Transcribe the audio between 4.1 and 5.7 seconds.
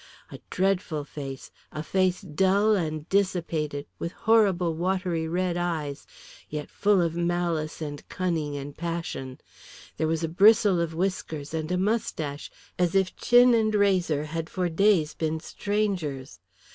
horrible watery red